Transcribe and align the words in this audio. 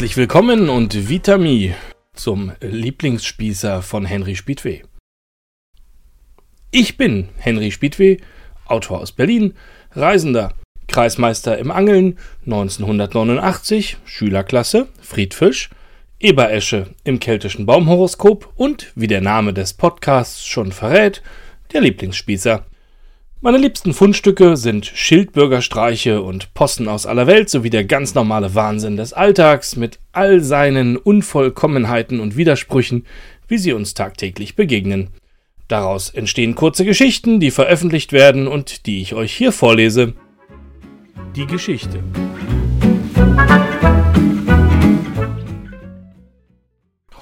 Herzlich 0.00 0.16
willkommen 0.16 0.70
und 0.70 1.10
Vitami 1.10 1.74
zum 2.14 2.52
Lieblingsspießer 2.62 3.82
von 3.82 4.06
Henry 4.06 4.34
Spiedweh. 4.34 4.80
Ich 6.70 6.96
bin 6.96 7.28
Henry 7.36 7.70
Spiedweh, 7.70 8.16
Autor 8.64 9.02
aus 9.02 9.12
Berlin, 9.12 9.52
Reisender, 9.92 10.54
Kreismeister 10.88 11.58
im 11.58 11.70
Angeln, 11.70 12.18
1989, 12.46 13.98
Schülerklasse, 14.06 14.88
Friedfisch, 15.02 15.68
Eberesche 16.18 16.94
im 17.04 17.20
keltischen 17.20 17.66
Baumhoroskop 17.66 18.54
und, 18.56 18.92
wie 18.94 19.06
der 19.06 19.20
Name 19.20 19.52
des 19.52 19.74
Podcasts 19.74 20.46
schon 20.46 20.72
verrät, 20.72 21.22
der 21.74 21.82
Lieblingsspießer. 21.82 22.64
Meine 23.42 23.56
liebsten 23.56 23.94
Fundstücke 23.94 24.58
sind 24.58 24.84
Schildbürgerstreiche 24.84 26.20
und 26.20 26.52
Posten 26.52 26.88
aus 26.88 27.06
aller 27.06 27.26
Welt 27.26 27.48
sowie 27.48 27.70
der 27.70 27.86
ganz 27.86 28.14
normale 28.14 28.54
Wahnsinn 28.54 28.98
des 28.98 29.14
Alltags 29.14 29.76
mit 29.76 29.98
all 30.12 30.42
seinen 30.42 30.98
Unvollkommenheiten 30.98 32.20
und 32.20 32.36
Widersprüchen, 32.36 33.06
wie 33.48 33.56
sie 33.56 33.72
uns 33.72 33.94
tagtäglich 33.94 34.56
begegnen. 34.56 35.08
Daraus 35.68 36.10
entstehen 36.10 36.54
kurze 36.54 36.84
Geschichten, 36.84 37.40
die 37.40 37.50
veröffentlicht 37.50 38.12
werden 38.12 38.46
und 38.46 38.84
die 38.84 39.00
ich 39.00 39.14
euch 39.14 39.34
hier 39.34 39.52
vorlese. 39.52 40.12
Die 41.34 41.46
Geschichte. 41.46 42.04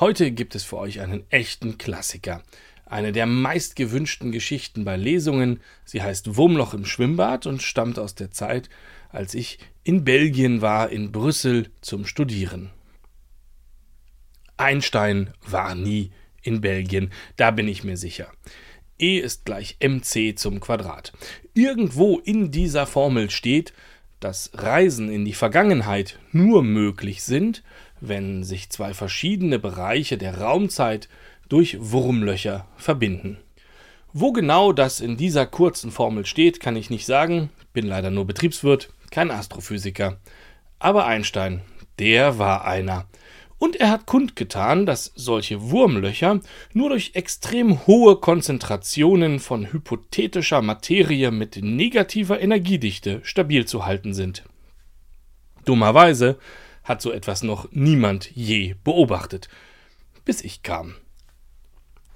Heute 0.01 0.33
gibt 0.33 0.57
es 0.57 0.65
für 0.65 0.79
euch 0.79 0.99
einen 0.99 1.27
echten 1.31 1.79
Klassiker 1.79 2.43
eine 2.89 3.13
der 3.13 3.27
meistgewünschten 3.27 4.33
Geschichten 4.33 4.85
bei 4.85 4.97
Lesungen. 4.97 5.61
Sie 5.85 6.03
heißt 6.03 6.37
Wurmloch 6.37 6.75
im 6.75 6.85
Schwimmbad 6.85 7.47
und 7.47 7.63
stammt 7.63 7.99
aus 7.99 8.15
der 8.15 8.31
Zeit, 8.31 8.69
als 9.11 9.35
ich 9.35 9.59
in 9.85 10.05
Belgien 10.05 10.63
war, 10.63 10.91
in 10.91 11.13
Brüssel 11.13 11.71
zum 11.81 12.07
Studieren. 12.07 12.71
Einstein 14.57 15.33
war 15.47 15.75
nie 15.75 16.11
in 16.43 16.61
Belgien, 16.61 17.11
da 17.37 17.51
bin 17.51 17.69
ich 17.69 17.85
mir 17.85 17.97
sicher. 17.97 18.31
E 18.99 19.19
ist 19.19 19.45
gleich 19.45 19.77
mc 19.81 20.35
zum 20.37 20.59
Quadrat. 20.59 21.13
Irgendwo 21.55 22.19
in 22.19 22.51
dieser 22.51 22.87
Formel 22.87 23.31
steht, 23.31 23.73
dass 24.19 24.51
Reisen 24.55 25.11
in 25.11 25.25
die 25.25 25.35
Vergangenheit 25.35 26.19
nur 26.33 26.65
möglich 26.65 27.23
sind, 27.23 27.63
wenn 28.01 28.43
sich 28.43 28.71
zwei 28.71 28.95
verschiedene 28.95 29.59
Bereiche 29.59 30.19
der 30.19 30.39
Raumzeit 30.39 31.09
durch 31.49 31.77
Wurmlöcher 31.81 32.67
verbinden. 32.77 33.39
Wo 34.13 34.33
genau 34.33 34.73
das 34.73 35.01
in 35.01 35.17
dieser 35.17 35.47
kurzen 35.47 35.91
Formel 35.91 36.25
steht, 36.27 36.61
kann 36.61 36.77
ich 36.77 36.91
nicht 36.91 37.07
sagen, 37.07 37.51
bin 37.73 37.87
leider 37.87 38.11
nur 38.11 38.27
Betriebswirt, 38.27 38.91
kein 39.11 39.31
Astrophysiker. 39.31 40.19
Aber 40.79 41.07
Einstein, 41.07 41.61
der 41.99 42.39
war 42.39 42.65
einer. 42.65 43.07
Und 43.59 43.77
er 43.77 43.91
hat 43.91 44.07
kundgetan, 44.07 44.87
dass 44.87 45.13
solche 45.17 45.71
Wurmlöcher 45.71 46.41
nur 46.73 46.91
durch 46.91 47.13
extrem 47.15 47.87
hohe 47.87 48.17
Konzentrationen 48.17 49.41
von 49.41 49.73
hypothetischer 49.73 50.63
Materie 50.63 51.31
mit 51.33 51.59
negativer 51.61 52.41
Energiedichte 52.41 53.21
stabil 53.25 53.67
zu 53.67 53.85
halten 53.85 54.15
sind. 54.15 54.45
Dummerweise 55.65 56.39
hat 56.85 57.03
so 57.03 57.11
etwas 57.11 57.43
noch 57.43 57.69
niemand 57.73 58.31
je 58.31 58.77
beobachtet, 58.85 59.49
bis 60.25 60.43
ich 60.43 60.63
kam. 60.63 60.95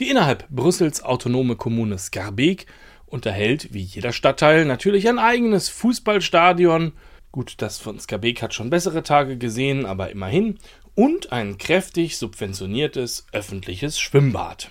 Die 0.01 0.09
innerhalb 0.09 0.49
Brüssels 0.49 1.03
autonome 1.03 1.57
Kommune 1.57 1.99
Skarbeek 1.99 2.67
unterhält, 3.07 3.73
wie 3.73 3.83
jeder 3.83 4.13
Stadtteil, 4.13 4.65
natürlich 4.65 5.09
ein 5.09 5.19
eigenes 5.19 5.69
Fußballstadion. 5.69 6.93
Gut, 7.31 7.55
das 7.59 7.79
von 7.79 8.01
Skarbeek 8.01 8.43
hat 8.43 8.55
schon 8.55 8.71
bessere 8.71 9.03
Tage 9.03 9.37
gesehen, 9.37 9.87
aber 9.87 10.11
immerhin. 10.11 10.59
Und 10.95 11.33
ein 11.33 11.59
kräftig 11.59 12.19
subventioniertes 12.19 13.27
öffentliches 13.33 14.01
Schwimmbad. 14.01 14.71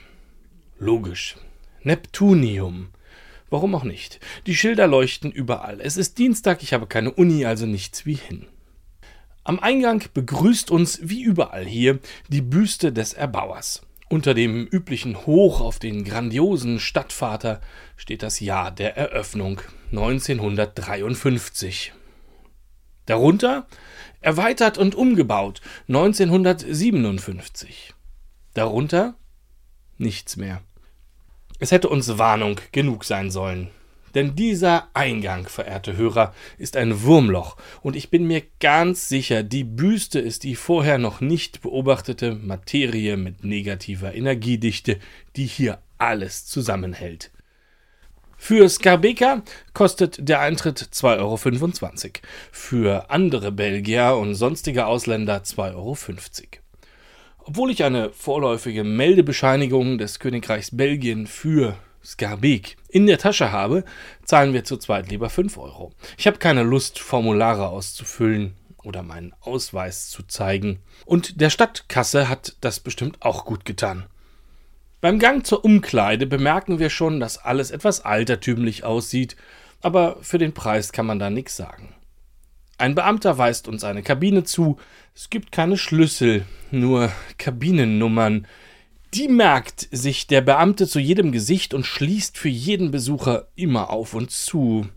Logisch. 0.80 1.38
Neptunium. 1.84 2.90
Warum 3.50 3.76
auch 3.76 3.84
nicht? 3.84 4.20
Die 4.48 4.56
Schilder 4.56 4.88
leuchten 4.88 5.32
überall. 5.32 5.80
Es 5.82 5.98
ist 5.98 6.18
Dienstag, 6.18 6.64
ich 6.64 6.74
habe 6.74 6.88
keine 6.88 7.12
Uni, 7.12 7.46
also 7.46 7.66
nichts 7.66 8.06
wie 8.06 8.16
hin. 8.16 8.48
Am 9.44 9.60
Eingang 9.60 10.04
begrüßt 10.14 10.72
uns, 10.72 11.00
wie 11.04 11.22
überall 11.22 11.66
hier, 11.66 12.00
die 12.30 12.42
Büste 12.42 12.94
des 12.94 13.14
Erbauers. 13.14 13.82
Unter 14.12 14.34
dem 14.34 14.68
üblichen 14.68 15.26
Hoch 15.26 15.62
auf 15.62 15.80
den 15.80 16.04
grandiosen 16.04 16.82
Stadtvater 16.82 17.62
steht 17.96 18.24
das 18.24 18.42
Jahr 18.42 18.70
der 18.70 18.98
Eröffnung 18.98 19.62
1953. 19.92 21.94
Darunter 23.06 23.68
erweitert 24.20 24.78
und 24.78 24.96
umgebaut 24.96 25.62
1957. 25.88 27.94
Darunter 28.54 29.16
nichts 29.98 30.36
mehr. 30.36 30.62
Es 31.60 31.72
hätte 31.72 31.88
uns 31.88 32.18
Warnung 32.18 32.60
genug 32.74 33.06
sein 33.06 33.32
sollen. 33.32 33.70
Denn 34.16 34.36
dieser 34.36 34.90
Eingang, 34.94 35.48
verehrte 35.48 35.96
Hörer, 35.96 36.34
ist 36.58 36.78
ein 36.78 37.04
Wurmloch, 37.04 37.58
und 37.82 37.96
ich 37.96 38.10
bin 38.10 38.26
mir 38.26 38.44
ganz 38.60 39.10
sicher, 39.10 39.44
die 39.44 39.64
Büste 39.64 40.20
ist 40.20 40.44
die 40.44 40.56
vorher 40.56 40.98
noch 40.98 41.22
nicht 41.22 41.62
beobachtete 41.62 42.36
Materie 42.36 43.18
mit 43.18 43.44
negativer 43.44 44.14
Energiedichte, 44.14 45.00
die 45.36 45.46
hier 45.46 45.80
alles 45.98 46.46
zusammenhält. 46.46 47.32
Für 48.44 48.68
Skarbeka 48.68 49.44
kostet 49.74 50.28
der 50.28 50.40
Eintritt 50.40 50.80
2,25 50.80 51.20
Euro. 51.20 52.12
Für 52.52 53.12
andere 53.12 53.52
Belgier 53.52 54.18
und 54.20 54.34
sonstige 54.34 54.88
Ausländer 54.88 55.44
2,50 55.44 55.76
Euro. 55.76 55.96
Obwohl 57.38 57.70
ich 57.70 57.84
eine 57.84 58.10
vorläufige 58.10 58.84
Meldebescheinigung 58.84 60.00
des 60.00 60.18
Königreichs 60.18 60.76
Belgien 60.76 61.28
für 61.28 61.78
Skarbek 62.04 62.78
in 62.90 63.06
der 63.06 63.18
Tasche 63.18 63.52
habe, 63.52 63.84
zahlen 64.24 64.54
wir 64.54 64.64
zu 64.64 64.78
zweit 64.78 65.10
lieber 65.10 65.30
5 65.30 65.58
Euro. 65.58 65.92
Ich 66.18 66.28
habe 66.28 66.38
keine 66.38 66.64
Lust, 66.64 67.00
Formulare 67.00 67.70
auszufüllen 67.70 68.56
oder 68.84 69.04
meinen 69.04 69.34
Ausweis 69.42 70.10
zu 70.10 70.24
zeigen. 70.24 70.80
Und 71.06 71.40
der 71.40 71.50
Stadtkasse 71.50 72.30
hat 72.30 72.56
das 72.62 72.80
bestimmt 72.80 73.22
auch 73.22 73.46
gut 73.46 73.66
getan. 73.66 74.06
Beim 75.02 75.18
Gang 75.18 75.46
zur 75.46 75.66
Umkleide 75.66 76.28
bemerken 76.28 76.80
wir 76.80 76.90
schon, 76.90 77.20
dass 77.20 77.38
alles 77.38 77.72
etwas 77.72 78.06
altertümlich 78.06 78.84
aussieht, 78.84 79.36
aber 79.82 80.18
für 80.22 80.38
den 80.38 80.54
Preis 80.54 80.92
kann 80.92 81.08
man 81.08 81.18
da 81.18 81.30
nichts 81.30 81.56
sagen. 81.56 81.96
Ein 82.78 82.96
Beamter 82.96 83.38
weist 83.38 83.68
uns 83.68 83.84
eine 83.84 84.04
Kabine 84.04 84.44
zu. 84.44 84.78
Es 85.16 85.30
gibt 85.30 85.52
keine 85.52 85.78
Schlüssel, 85.78 86.46
nur 86.72 87.12
Kabinennummern. 87.38 88.48
Die 89.14 89.28
merkt 89.28 89.90
sich 89.92 90.28
der 90.28 90.40
Beamte 90.40 90.88
zu 90.88 90.98
jedem 90.98 91.34
Gesicht 91.34 91.74
und 91.74 91.86
schließt 91.86 92.38
für 92.38 92.48
jeden 92.48 92.92
Besucher 92.92 93.50
immer 93.56 93.90
auf 93.90 94.14
und 94.14 94.32
zu. 94.32 94.88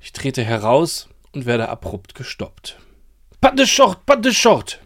Ich 0.00 0.12
trete 0.12 0.42
heraus 0.42 1.08
und 1.30 1.46
werde 1.46 1.68
abrupt 1.68 2.16
gestoppt. 2.16 2.80
Pas 3.40 3.54
de 3.54 3.66
short, 3.66 4.04
pas 4.06 4.20
de 4.20 4.32
short. 4.32 4.80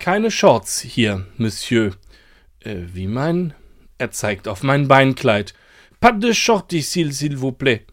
Keine 0.00 0.32
Shorts 0.32 0.80
hier, 0.80 1.26
Monsieur. 1.38 1.92
Äh, 2.58 2.76
wie 2.92 3.06
mein? 3.06 3.54
Er 3.98 4.10
zeigt 4.10 4.48
auf 4.48 4.64
mein 4.64 4.88
Beinkleid. 4.88 5.54
Pas 6.00 6.12
de 6.18 6.34
short 6.34 6.72
ici, 6.72 7.04
s'il 7.12 7.36
vous 7.36 7.52
plaît. 7.52 7.86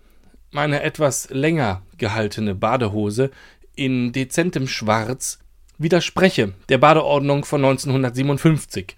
Meine 0.50 0.82
etwas 0.82 1.30
länger 1.30 1.84
gehaltene 1.98 2.56
Badehose 2.56 3.30
in 3.76 4.12
dezentem 4.12 4.68
Schwarz 4.68 5.38
widerspreche 5.78 6.54
der 6.68 6.80
Badeordnung 6.80 7.46
von 7.46 7.64
1957. 7.64 8.96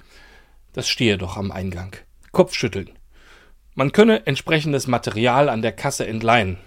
Das 0.73 0.89
stehe 0.89 1.17
doch 1.17 1.37
am 1.37 1.51
Eingang. 1.51 1.95
Kopfschütteln. 2.31 2.89
Man 3.75 3.91
könne 3.91 4.27
entsprechendes 4.27 4.87
Material 4.87 5.49
an 5.49 5.61
der 5.61 5.71
Kasse 5.71 6.05
entleihen. 6.05 6.57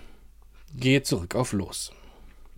Gehe 0.75 1.03
zurück 1.03 1.35
auf 1.35 1.53
Los. 1.53 1.93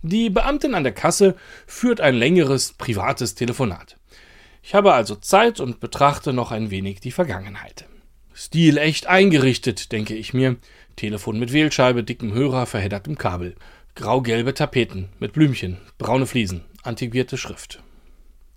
Die 0.01 0.29
Beamtin 0.29 0.75
an 0.75 0.83
der 0.83 0.93
Kasse 0.93 1.35
führt 1.67 2.01
ein 2.01 2.15
längeres 2.15 2.73
privates 2.73 3.35
Telefonat. 3.35 3.97
Ich 4.63 4.73
habe 4.73 4.93
also 4.93 5.15
Zeit 5.15 5.59
und 5.59 5.79
betrachte 5.79 6.33
noch 6.33 6.51
ein 6.51 6.71
wenig 6.71 6.99
die 6.99 7.11
Vergangenheit. 7.11 7.85
Stil 8.33 8.77
echt 8.77 9.07
eingerichtet, 9.07 9.91
denke 9.91 10.15
ich 10.15 10.33
mir. 10.33 10.55
Telefon 10.95 11.39
mit 11.39 11.51
Wählscheibe, 11.51 12.03
dickem 12.03 12.33
Hörer, 12.33 12.65
verheddertem 12.65 13.17
Kabel. 13.17 13.55
Grau-gelbe 13.95 14.53
Tapeten 14.53 15.09
mit 15.19 15.33
Blümchen, 15.33 15.77
braune 15.97 16.25
Fliesen, 16.25 16.63
antiquierte 16.83 17.37
Schrift. 17.37 17.83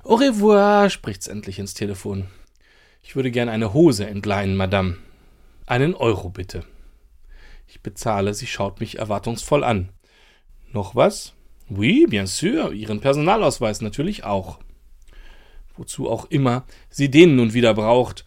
Au 0.05 0.15
revoir, 0.15 0.91
spricht's 0.91 1.27
endlich 1.27 1.59
ins 1.59 1.75
Telefon. 1.75 2.29
Ich 3.03 3.17
würde 3.17 3.31
gern 3.31 3.49
eine 3.49 3.75
Hose 3.75 4.07
entleihen, 4.07 4.57
Madame. 4.57 4.97
Einen 5.67 5.95
Euro 5.95 6.31
bitte. 6.31 6.65
Ich 7.67 7.81
bezahle, 7.81 8.33
sie 8.33 8.47
schaut 8.47 8.81
mich 8.81 8.99
erwartungsvoll 8.99 9.65
an. 9.65 9.91
Noch 10.73 10.95
was? 10.95 11.35
Oui, 11.69 12.07
bien 12.09 12.27
sûr, 12.27 12.73
Ihren 12.73 13.01
Personalausweis 13.01 13.81
natürlich 13.81 14.25
auch. 14.25 14.59
Wozu 15.77 16.09
auch 16.09 16.27
immer 16.27 16.65
sie 16.91 17.11
den 17.11 17.37
nun 17.37 17.55
wieder 17.55 17.75
braucht. 17.75 18.25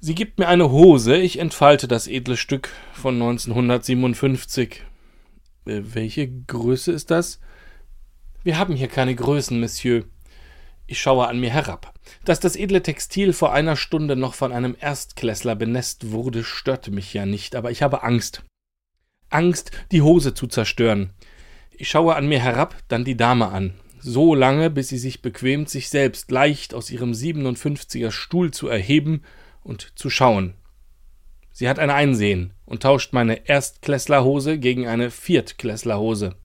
Sie 0.00 0.14
gibt 0.14 0.38
mir 0.38 0.48
eine 0.48 0.70
Hose, 0.70 1.16
ich 1.16 1.38
entfalte 1.38 1.88
das 1.88 2.06
edle 2.06 2.36
Stück 2.36 2.70
von 2.92 3.14
1957. 3.14 4.82
Äh, 5.66 5.82
welche 5.82 6.28
Größe 6.28 6.92
ist 6.92 7.10
das? 7.10 7.40
Wir 8.42 8.58
haben 8.58 8.76
hier 8.76 8.88
keine 8.88 9.14
Größen, 9.14 9.58
Monsieur. 9.58 10.04
Ich 10.86 11.00
schaue 11.00 11.26
an 11.26 11.40
mir 11.40 11.50
herab. 11.50 11.94
Dass 12.24 12.38
das 12.38 12.54
edle 12.54 12.82
Textil 12.82 13.32
vor 13.32 13.52
einer 13.52 13.76
Stunde 13.76 14.14
noch 14.14 14.34
von 14.34 14.52
einem 14.52 14.76
Erstklässler 14.78 15.56
benässt 15.56 16.12
wurde, 16.12 16.44
störte 16.44 16.92
mich 16.92 17.12
ja 17.12 17.26
nicht, 17.26 17.56
aber 17.56 17.70
ich 17.70 17.82
habe 17.82 18.04
Angst. 18.04 18.44
Angst, 19.28 19.72
die 19.90 20.02
Hose 20.02 20.34
zu 20.34 20.46
zerstören. 20.46 21.10
Ich 21.72 21.88
schaue 21.88 22.14
an 22.14 22.28
mir 22.28 22.40
herab, 22.40 22.76
dann 22.88 23.04
die 23.04 23.16
Dame 23.16 23.48
an. 23.48 23.74
So 23.98 24.34
lange, 24.34 24.70
bis 24.70 24.88
sie 24.88 24.98
sich 24.98 25.20
bequemt, 25.20 25.68
sich 25.68 25.88
selbst 25.88 26.30
leicht 26.30 26.74
aus 26.74 26.90
ihrem 26.90 27.10
57er 27.12 28.12
Stuhl 28.12 28.52
zu 28.52 28.68
erheben 28.68 29.22
und 29.64 29.92
zu 29.96 30.08
schauen. 30.08 30.54
Sie 31.52 31.68
hat 31.68 31.80
ein 31.80 31.90
Einsehen 31.90 32.52
und 32.64 32.82
tauscht 32.82 33.12
meine 33.12 33.48
Erstklässlerhose 33.48 34.58
gegen 34.58 34.86
eine 34.86 35.10
Viertklässlerhose. 35.10 36.36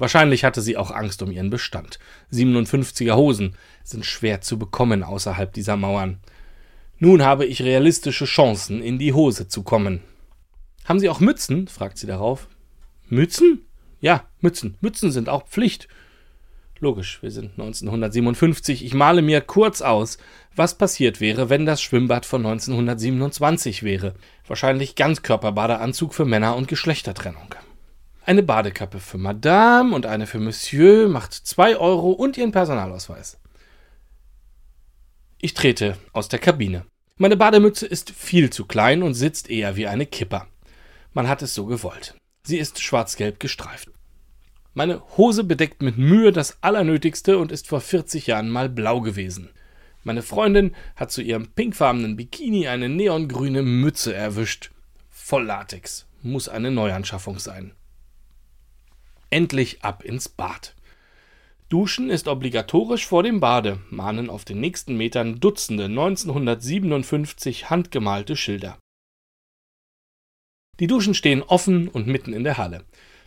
Wahrscheinlich 0.00 0.44
hatte 0.44 0.62
sie 0.62 0.78
auch 0.78 0.90
Angst 0.90 1.22
um 1.22 1.30
ihren 1.30 1.50
Bestand. 1.50 1.98
57er 2.32 3.16
Hosen 3.16 3.54
sind 3.84 4.06
schwer 4.06 4.40
zu 4.40 4.58
bekommen 4.58 5.02
außerhalb 5.02 5.52
dieser 5.52 5.76
Mauern. 5.76 6.20
Nun 6.98 7.22
habe 7.22 7.44
ich 7.44 7.62
realistische 7.62 8.24
Chancen, 8.24 8.82
in 8.82 8.98
die 8.98 9.12
Hose 9.12 9.46
zu 9.46 9.62
kommen. 9.62 10.00
Haben 10.86 11.00
Sie 11.00 11.10
auch 11.10 11.20
Mützen? 11.20 11.68
fragt 11.68 11.98
sie 11.98 12.06
darauf. 12.06 12.48
Mützen? 13.10 13.66
Ja, 14.00 14.24
Mützen. 14.40 14.78
Mützen 14.80 15.12
sind 15.12 15.28
auch 15.28 15.46
Pflicht. 15.46 15.86
Logisch, 16.78 17.22
wir 17.22 17.30
sind 17.30 17.50
1957. 17.50 18.82
Ich 18.86 18.94
male 18.94 19.20
mir 19.20 19.42
kurz 19.42 19.82
aus, 19.82 20.16
was 20.56 20.78
passiert 20.78 21.20
wäre, 21.20 21.50
wenn 21.50 21.66
das 21.66 21.82
Schwimmbad 21.82 22.24
von 22.24 22.46
1927 22.46 23.82
wäre. 23.82 24.14
Wahrscheinlich 24.46 24.94
Ganzkörperbadeanzug 24.94 26.14
für 26.14 26.24
Männer 26.24 26.56
und 26.56 26.68
Geschlechtertrennung. 26.68 27.54
Eine 28.30 28.44
Badekappe 28.44 29.00
für 29.00 29.18
Madame 29.18 29.92
und 29.92 30.06
eine 30.06 30.24
für 30.24 30.38
Monsieur 30.38 31.08
macht 31.08 31.32
zwei 31.34 31.76
Euro 31.76 32.12
und 32.12 32.38
ihren 32.38 32.52
Personalausweis. 32.52 33.40
Ich 35.40 35.52
trete 35.52 35.96
aus 36.12 36.28
der 36.28 36.38
Kabine. 36.38 36.86
Meine 37.16 37.36
Bademütze 37.36 37.88
ist 37.88 38.10
viel 38.10 38.50
zu 38.50 38.66
klein 38.66 39.02
und 39.02 39.14
sitzt 39.14 39.50
eher 39.50 39.74
wie 39.74 39.88
eine 39.88 40.06
Kipper. 40.06 40.46
Man 41.12 41.28
hat 41.28 41.42
es 41.42 41.56
so 41.56 41.66
gewollt. 41.66 42.14
Sie 42.44 42.58
ist 42.58 42.80
schwarz-gelb 42.80 43.40
gestreift. 43.40 43.90
Meine 44.74 45.02
Hose 45.16 45.42
bedeckt 45.42 45.82
mit 45.82 45.98
Mühe 45.98 46.30
das 46.30 46.62
Allernötigste 46.62 47.36
und 47.36 47.50
ist 47.50 47.66
vor 47.66 47.80
40 47.80 48.28
Jahren 48.28 48.48
mal 48.48 48.68
blau 48.68 49.00
gewesen. 49.00 49.50
Meine 50.04 50.22
Freundin 50.22 50.76
hat 50.94 51.10
zu 51.10 51.20
ihrem 51.20 51.48
pinkfarbenen 51.48 52.14
Bikini 52.14 52.68
eine 52.68 52.88
neongrüne 52.88 53.62
Mütze 53.62 54.14
erwischt. 54.14 54.70
Voll 55.08 55.46
Latex. 55.46 56.06
Muss 56.22 56.48
eine 56.48 56.70
Neuanschaffung 56.70 57.40
sein. 57.40 57.72
Endlich 59.30 59.82
ab 59.84 60.04
ins 60.04 60.28
Bad. 60.28 60.74
Duschen 61.68 62.10
ist 62.10 62.26
obligatorisch 62.26 63.06
vor 63.06 63.22
dem 63.22 63.38
Bade, 63.38 63.78
mahnen 63.88 64.28
auf 64.28 64.44
den 64.44 64.58
nächsten 64.58 64.96
Metern 64.96 65.38
Dutzende 65.38 65.84
1957 65.84 67.70
handgemalte 67.70 68.34
Schilder. 68.34 68.76
Die 70.80 70.88
Duschen 70.88 71.14
stehen 71.14 71.44
offen 71.44 71.86
und 71.86 72.08
mitten 72.08 72.32
in 72.32 72.42
der 72.42 72.58
Halle. 72.58 72.84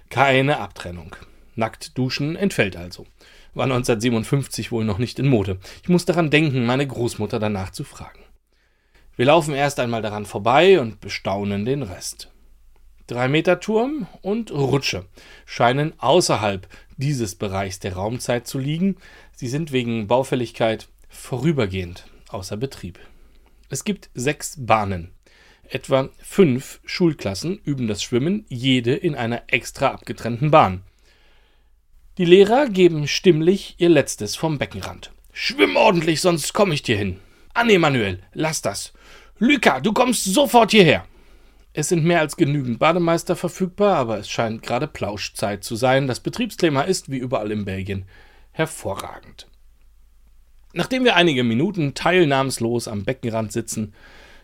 Keine 0.10 0.60
Abtrennung. 0.60 1.16
Nackt 1.56 1.98
duschen 1.98 2.36
entfällt 2.36 2.76
also. 2.76 3.06
War 3.54 3.66
1957 3.66 4.74
wohl 4.74 4.84
noch 4.84 4.98
nicht 4.98 5.20
in 5.20 5.28
Mode. 5.30 5.58
Ich 5.84 5.90
muss 5.90 6.04
daran 6.04 6.32
denken, 6.32 6.66
meine 6.66 6.86
Großmutter 6.86 7.40
danach 7.40 7.70
zu 7.70 7.86
fragen. 7.86 8.20
Wir 9.16 9.28
laufen 9.28 9.54
erst 9.54 9.80
einmal 9.80 10.02
daran 10.02 10.26
vorbei 10.26 10.82
und 10.82 11.00
bestaunen 11.00 11.64
den 11.64 11.84
Rest. 11.84 12.33
Drei 13.08 13.28
Meter 13.28 13.60
Turm 13.60 14.08
und 14.22 14.52
Rutsche 14.52 15.06
scheinen 15.46 15.94
außerhalb 16.00 16.68
dieses 16.96 17.36
Bereichs 17.36 17.80
der 17.80 17.94
Raumzeit 17.94 18.48
zu 18.48 18.60
liegen. 18.60 18.96
Sie 19.36 19.50
sind 19.50 19.74
wegen 19.74 20.08
Baufälligkeit 20.08 20.88
vorübergehend 21.10 22.06
außer 22.30 22.56
Betrieb. 22.56 23.00
Es 23.70 23.84
gibt 23.84 24.10
sechs 24.14 24.56
Bahnen. 24.58 25.12
Etwa 25.70 26.10
fünf 26.18 26.80
Schulklassen 26.86 27.60
üben 27.66 27.88
das 27.88 28.04
Schwimmen, 28.04 28.46
jede 28.48 28.94
in 28.94 29.16
einer 29.16 29.44
extra 29.48 29.90
abgetrennten 29.90 30.52
Bahn. 30.52 30.84
Die 32.18 32.26
Lehrer 32.26 32.70
geben 32.70 33.08
stimmlich 33.08 33.76
ihr 33.80 33.90
Letztes 33.90 34.36
vom 34.36 34.60
Beckenrand. 34.60 35.12
Schwimm 35.34 35.76
ordentlich, 35.76 36.22
sonst 36.22 36.54
komme 36.54 36.74
ich 36.74 36.84
dir 36.84 36.98
hin. 36.98 37.20
Nee, 37.66 37.80
Manuel, 37.80 38.20
lass 38.34 38.62
das. 38.62 38.94
Luca, 39.40 39.80
du 39.80 39.94
kommst 39.94 40.26
sofort 40.26 40.72
hierher. 40.72 41.06
Es 41.74 41.90
sind 41.90 42.06
mehr 42.06 42.20
als 42.20 42.38
genügend 42.38 42.78
Bademeister 42.78 43.36
verfügbar, 43.36 43.96
aber 43.96 44.20
es 44.20 44.30
scheint 44.30 44.62
gerade 44.62 44.88
Plauschzeit 44.88 45.64
zu 45.64 45.76
sein. 45.76 46.08
Das 46.08 46.20
Betriebsklima 46.20 46.84
ist, 46.84 47.10
wie 47.10 47.18
überall 47.18 47.52
in 47.52 47.66
Belgien, 47.66 48.06
hervorragend. 48.52 49.48
Nachdem 50.74 51.04
wir 51.04 51.16
einige 51.16 51.44
Minuten 51.44 51.96
teilnahmslos 51.96 52.88
am 52.88 53.04
Beckenrand 53.04 53.52
sitzen, 53.52 53.94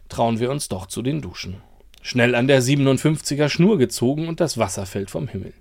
trauen 0.09 0.39
wir 0.39 0.49
uns 0.49 0.69
doch 0.69 0.87
zu 0.87 1.03
den 1.03 1.21
Duschen. 1.21 1.61
Schnell 2.01 2.33
an 2.33 2.47
der 2.47 2.63
57er 2.63 3.49
Schnur 3.49 3.77
gezogen 3.77 4.27
und 4.27 4.39
das 4.39 4.57
Wasser 4.57 4.87
fällt 4.87 5.11
vom 5.11 5.27
Himmel. 5.27 5.53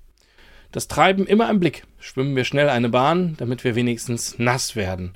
Das 0.72 0.88
Treiben 0.88 1.26
immer 1.26 1.50
im 1.50 1.60
Blick. 1.60 1.84
Schwimmen 1.98 2.36
wir 2.36 2.44
schnell 2.44 2.68
eine 2.70 2.88
Bahn, 2.88 3.34
damit 3.38 3.64
wir 3.64 3.74
wenigstens 3.74 4.38
nass 4.38 4.76
werden. 4.76 5.14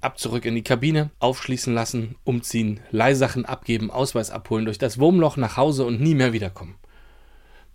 Ab 0.00 0.18
zurück 0.18 0.44
in 0.44 0.54
die 0.54 0.62
Kabine, 0.62 1.10
aufschließen 1.18 1.74
lassen, 1.74 2.16
umziehen, 2.24 2.80
Leihsachen 2.90 3.44
abgeben, 3.44 3.90
Ausweis 3.90 4.30
abholen, 4.30 4.64
durch 4.64 4.78
das 4.78 4.98
Wurmloch 4.98 5.36
nach 5.36 5.56
Hause 5.56 5.84
und 5.84 6.00
nie 6.00 6.14
mehr 6.14 6.32
wiederkommen. 6.32 6.76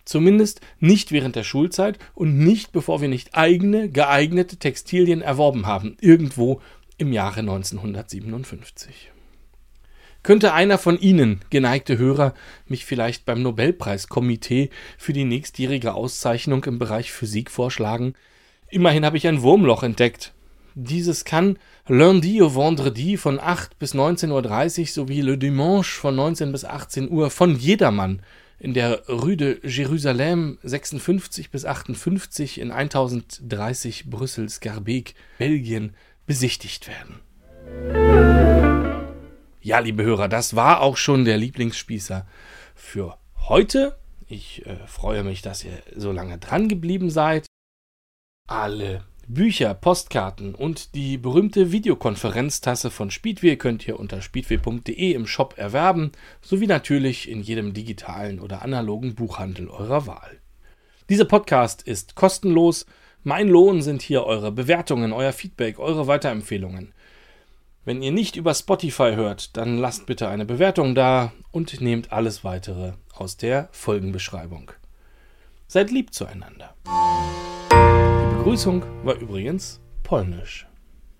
Zumindest 0.05 0.61
nicht 0.79 1.11
während 1.11 1.35
der 1.35 1.43
Schulzeit 1.43 1.99
und 2.15 2.37
nicht 2.37 2.71
bevor 2.71 3.01
wir 3.01 3.07
nicht 3.07 3.35
eigene, 3.35 3.89
geeignete 3.89 4.57
Textilien 4.57 5.21
erworben 5.21 5.65
haben, 5.65 5.97
irgendwo 5.99 6.61
im 6.97 7.13
Jahre 7.13 7.41
1957. 7.41 9.11
Könnte 10.23 10.53
einer 10.53 10.77
von 10.77 10.99
Ihnen, 10.99 11.41
geneigte 11.49 11.97
Hörer, 11.97 12.35
mich 12.67 12.85
vielleicht 12.85 13.25
beim 13.25 13.41
Nobelpreiskomitee 13.41 14.69
für 14.97 15.13
die 15.13 15.23
nächstjährige 15.23 15.95
Auszeichnung 15.95 16.63
im 16.65 16.77
Bereich 16.77 17.11
Physik 17.11 17.49
vorschlagen? 17.49 18.13
Immerhin 18.69 19.03
habe 19.03 19.17
ich 19.17 19.27
ein 19.27 19.41
Wurmloch 19.41 19.81
entdeckt. 19.81 20.33
Dieses 20.75 21.25
kann 21.25 21.57
Lundi 21.87 22.41
au 22.43 22.55
Vendredi 22.55 23.17
von 23.17 23.39
8 23.39 23.79
bis 23.79 23.95
19.30 23.95 24.81
Uhr 24.81 24.87
sowie 24.87 25.21
Le 25.21 25.37
Dimanche 25.37 25.99
von 25.99 26.15
19 26.15 26.51
bis 26.51 26.63
18 26.63 27.09
Uhr 27.09 27.31
von 27.31 27.55
jedermann 27.55 28.21
in 28.59 28.75
der 28.75 29.07
Rue 29.09 29.35
de 29.35 29.59
Jérusalem 29.67 30.59
56 30.61 31.49
bis 31.49 31.65
58 31.65 32.59
in 32.59 32.71
1030 32.71 34.11
Brüssel-Scarbeck, 34.11 35.15
Belgien, 35.39 35.95
besichtigt 36.27 36.87
werden. 36.87 37.19
Ja, 39.61 39.79
liebe 39.79 40.03
Hörer, 40.03 40.27
das 40.27 40.55
war 40.55 40.81
auch 40.81 40.97
schon 40.97 41.25
der 41.25 41.37
Lieblingsspießer 41.37 42.27
für 42.75 43.17
heute. 43.47 43.97
Ich 44.27 44.63
äh, 44.67 44.77
freue 44.85 45.23
mich, 45.23 45.41
dass 45.41 45.63
ihr 45.65 45.81
so 45.95 46.11
lange 46.11 46.37
dran 46.37 46.69
geblieben 46.69 47.09
seid. 47.09 47.47
Alle 48.47 49.03
Bücher, 49.33 49.73
Postkarten 49.73 50.53
und 50.55 50.93
die 50.93 51.17
berühmte 51.17 51.71
Videokonferenztasse 51.71 52.91
von 52.91 53.11
Speedway 53.11 53.55
könnt 53.55 53.87
ihr 53.87 53.97
unter 53.97 54.21
speedway.de 54.21 55.13
im 55.13 55.25
Shop 55.25 55.53
erwerben, 55.57 56.11
sowie 56.41 56.67
natürlich 56.67 57.29
in 57.29 57.41
jedem 57.41 57.73
digitalen 57.73 58.41
oder 58.41 58.61
analogen 58.61 59.15
Buchhandel 59.15 59.69
eurer 59.69 60.05
Wahl. 60.05 60.41
Dieser 61.09 61.23
Podcast 61.23 61.81
ist 61.81 62.15
kostenlos. 62.15 62.85
Mein 63.23 63.47
Lohn 63.47 63.81
sind 63.81 64.01
hier 64.01 64.25
eure 64.25 64.51
Bewertungen, 64.51 65.13
euer 65.13 65.31
Feedback, 65.31 65.79
eure 65.79 66.07
Weiterempfehlungen. 66.07 66.93
Wenn 67.85 68.01
ihr 68.01 68.11
nicht 68.11 68.35
über 68.35 68.53
Spotify 68.53 69.13
hört, 69.15 69.55
dann 69.55 69.77
lasst 69.77 70.07
bitte 70.07 70.27
eine 70.27 70.45
Bewertung 70.45 70.93
da 70.93 71.31
und 71.51 71.79
nehmt 71.79 72.11
alles 72.11 72.43
weitere 72.43 72.93
aus 73.13 73.37
der 73.37 73.69
Folgenbeschreibung. 73.71 74.73
Seid 75.67 75.89
lieb 75.89 76.13
zueinander. 76.13 76.75
Begrüßung 78.43 78.81
war 79.03 79.13
übrigens 79.17 79.79
polnisch. 80.01 80.65